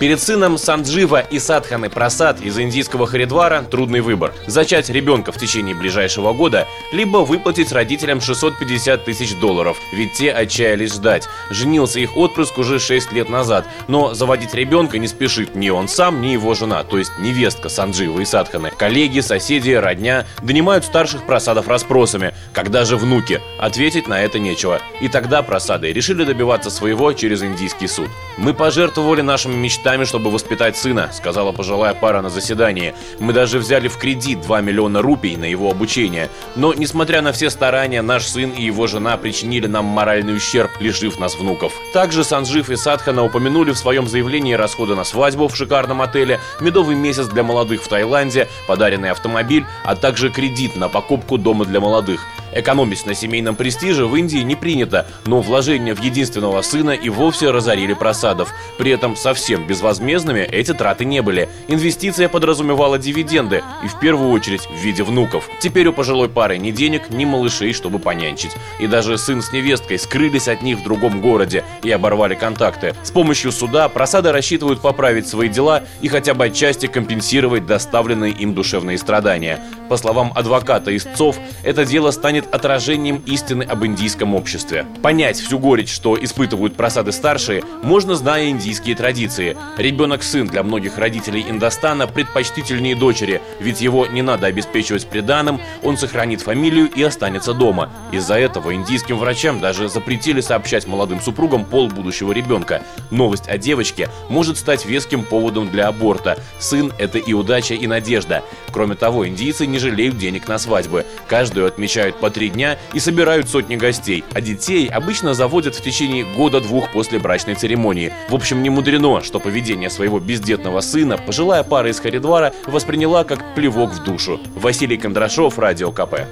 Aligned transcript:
Перед 0.00 0.22
сыном 0.22 0.56
Санджива 0.56 1.20
и 1.20 1.38
Садханы 1.38 1.90
Прасад 1.90 2.40
из 2.40 2.58
индийского 2.58 3.06
Харидвара 3.06 3.62
трудный 3.70 4.00
выбор– 4.00 4.32
зачать 4.46 4.88
ребенка 4.88 5.30
в 5.30 5.36
течение 5.36 5.74
ближайшего 5.74 6.32
года, 6.32 6.66
либо 6.90 7.18
выплатить 7.18 7.70
родителям 7.70 8.22
650 8.22 9.04
тысяч 9.04 9.34
долларов, 9.34 9.76
ведь 9.92 10.14
те 10.14 10.32
отчаялись 10.32 10.94
ждать. 10.94 11.28
Женился 11.50 12.00
их 12.00 12.16
отпрыск 12.16 12.56
уже 12.56 12.78
6 12.78 13.12
лет 13.12 13.28
назад, 13.28 13.68
но 13.88 14.14
заводить 14.14 14.54
ребенка 14.54 14.96
не 14.96 15.06
спешит 15.06 15.54
ни 15.54 15.68
он 15.68 15.86
сам, 15.86 16.22
ни 16.22 16.28
его 16.28 16.54
жена, 16.54 16.82
то 16.82 16.96
есть 16.96 17.12
невестка 17.18 17.68
Санджива 17.68 18.20
и 18.20 18.24
Садханы. 18.24 18.70
Коллеги, 18.70 19.20
соседи, 19.20 19.72
родня 19.72 20.24
донимают 20.40 20.86
старших 20.86 21.26
просадов 21.26 21.68
расспросами, 21.68 22.32
когда 22.54 22.86
же 22.86 22.96
внуки? 22.96 23.42
Ответить 23.58 24.08
на 24.08 24.22
это 24.22 24.38
нечего. 24.38 24.80
И 25.02 25.08
тогда 25.08 25.42
просады 25.42 25.92
решили 25.92 26.24
добиваться 26.24 26.70
своего 26.70 27.12
через 27.12 27.42
индийский 27.42 27.86
суд. 27.86 28.08
Мы 28.38 28.54
пожертвовали 28.54 29.20
нашими 29.20 29.56
мечтами 29.56 29.89
мечтами, 29.90 30.04
чтобы 30.04 30.30
воспитать 30.30 30.76
сына»,— 30.76 31.10
сказала 31.12 31.52
пожилая 31.52 31.94
пара 31.94 32.22
на 32.22 32.30
заседании. 32.30 32.94
«Мы 33.18 33.32
даже 33.32 33.58
взяли 33.58 33.88
в 33.88 33.96
кредит 33.98 34.40
2 34.42 34.60
миллиона 34.60 35.02
рупий 35.02 35.36
на 35.36 35.44
его 35.44 35.70
обучение. 35.70 36.28
Но, 36.56 36.74
несмотря 36.74 37.22
на 37.22 37.32
все 37.32 37.50
старания, 37.50 38.02
наш 38.02 38.26
сын 38.26 38.50
и 38.50 38.62
его 38.62 38.86
жена 38.86 39.16
причинили 39.16 39.66
нам 39.66 39.84
моральный 39.84 40.36
ущерб, 40.36 40.70
лишив 40.80 41.18
нас 41.18 41.36
внуков». 41.36 41.72
Также 41.92 42.24
Санжив 42.24 42.70
и 42.70 42.76
Садхана 42.76 43.24
упомянули 43.24 43.72
в 43.72 43.78
своем 43.78 44.06
заявлении 44.06 44.54
расходы 44.54 44.94
на 44.94 45.04
свадьбу 45.04 45.48
в 45.48 45.56
шикарном 45.56 46.02
отеле, 46.02 46.38
медовый 46.60 46.96
месяц 46.96 47.26
для 47.26 47.42
молодых 47.42 47.82
в 47.82 47.88
Таиланде, 47.88 48.48
подаренный 48.68 49.10
автомобиль, 49.10 49.64
а 49.84 49.96
также 49.96 50.30
кредит 50.30 50.76
на 50.76 50.88
покупку 50.88 51.38
дома 51.38 51.64
для 51.64 51.80
молодых. 51.80 52.20
Экономить 52.52 53.06
на 53.06 53.14
семейном 53.14 53.56
престиже 53.56 54.06
в 54.06 54.16
Индии 54.16 54.38
не 54.38 54.56
принято, 54.56 55.06
но 55.26 55.40
вложения 55.40 55.94
в 55.94 56.02
единственного 56.02 56.62
сына 56.62 56.90
и 56.90 57.08
вовсе 57.08 57.50
разорили 57.50 57.94
просадов. 57.94 58.52
При 58.78 58.90
этом 58.90 59.16
совсем 59.16 59.66
безвозмездными 59.66 60.40
эти 60.40 60.74
траты 60.74 61.04
не 61.04 61.22
были. 61.22 61.48
Инвестиция 61.68 62.28
подразумевала 62.28 62.98
дивиденды, 62.98 63.62
и 63.84 63.88
в 63.88 63.98
первую 64.00 64.30
очередь 64.30 64.66
в 64.66 64.76
виде 64.76 65.02
внуков. 65.02 65.48
Теперь 65.60 65.88
у 65.88 65.92
пожилой 65.92 66.28
пары 66.28 66.58
ни 66.58 66.70
денег, 66.70 67.10
ни 67.10 67.24
малышей, 67.24 67.72
чтобы 67.72 67.98
понянчить. 67.98 68.52
И 68.78 68.86
даже 68.86 69.18
сын 69.18 69.42
с 69.42 69.52
невесткой 69.52 69.98
скрылись 69.98 70.48
от 70.48 70.62
них 70.62 70.78
в 70.78 70.82
другом 70.82 71.20
городе 71.20 71.64
и 71.82 71.90
оборвали 71.90 72.34
контакты. 72.34 72.94
С 73.02 73.10
помощью 73.10 73.52
суда 73.52 73.88
просады 73.88 74.32
рассчитывают 74.32 74.80
поправить 74.80 75.28
свои 75.28 75.48
дела 75.48 75.84
и 76.00 76.08
хотя 76.08 76.34
бы 76.34 76.46
отчасти 76.46 76.86
компенсировать 76.86 77.66
доставленные 77.66 78.32
им 78.32 78.54
душевные 78.54 78.98
страдания. 78.98 79.60
По 79.90 79.96
словам 79.96 80.32
адвоката 80.36 80.96
истцов, 80.96 81.36
это 81.64 81.84
дело 81.84 82.12
станет 82.12 82.54
отражением 82.54 83.24
истины 83.26 83.64
об 83.64 83.84
индийском 83.84 84.36
обществе. 84.36 84.86
Понять 85.02 85.36
всю 85.36 85.58
горечь, 85.58 85.92
что 85.92 86.16
испытывают 86.16 86.76
просады 86.76 87.10
старшие, 87.10 87.64
можно, 87.82 88.14
зная 88.14 88.50
индийские 88.50 88.94
традиции. 88.94 89.56
Ребенок-сын 89.78 90.46
для 90.46 90.62
многих 90.62 90.96
родителей 90.96 91.44
Индостана 91.48 92.06
предпочтительнее 92.06 92.94
дочери, 92.94 93.42
ведь 93.58 93.80
его 93.80 94.06
не 94.06 94.22
надо 94.22 94.46
обеспечивать 94.46 95.08
приданым, 95.08 95.60
он 95.82 95.96
сохранит 95.96 96.40
фамилию 96.40 96.88
и 96.88 97.02
останется 97.02 97.52
дома. 97.52 97.90
Из-за 98.12 98.38
этого 98.38 98.72
индийским 98.72 99.18
врачам 99.18 99.58
даже 99.58 99.88
запретили 99.88 100.40
сообщать 100.40 100.86
молодым 100.86 101.20
супругам 101.20 101.64
пол 101.64 101.88
будущего 101.88 102.30
ребенка. 102.30 102.84
Новость 103.10 103.48
о 103.48 103.58
девочке 103.58 104.08
может 104.28 104.56
стать 104.56 104.86
веским 104.86 105.24
поводом 105.24 105.68
для 105.68 105.88
аборта. 105.88 106.38
Сын– 106.60 106.92
это 106.98 107.18
и 107.18 107.32
удача, 107.32 107.74
и 107.74 107.88
надежда. 107.88 108.44
Кроме 108.70 108.94
того, 108.94 109.26
индийцы 109.26 109.66
не 109.66 109.79
жалеют 109.80 110.18
денег 110.18 110.46
на 110.46 110.58
свадьбы. 110.58 111.04
Каждую 111.26 111.66
отмечают 111.66 112.16
по 112.16 112.30
три 112.30 112.50
дня 112.50 112.78
и 112.92 113.00
собирают 113.00 113.48
сотни 113.48 113.76
гостей, 113.76 114.22
а 114.32 114.40
детей 114.40 114.86
обычно 114.88 115.34
заводят 115.34 115.74
в 115.74 115.82
течение 115.82 116.24
года-двух 116.24 116.92
после 116.92 117.18
брачной 117.18 117.54
церемонии. 117.54 118.12
В 118.28 118.34
общем, 118.34 118.62
не 118.62 118.70
мудрено, 118.70 119.22
что 119.22 119.40
поведение 119.40 119.90
своего 119.90 120.20
бездетного 120.20 120.80
сына 120.80 121.18
пожилая 121.18 121.62
пара 121.64 121.90
из 121.90 121.98
Харидвара 121.98 122.52
восприняла 122.66 123.24
как 123.24 123.54
плевок 123.54 123.92
в 123.92 124.04
душу. 124.04 124.40
Василий 124.54 124.98
Кондрашов, 124.98 125.58
Радио 125.58 125.90
КП. 125.90 126.26